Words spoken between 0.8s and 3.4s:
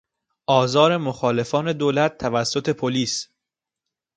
مخالفان دولت توسط پلیس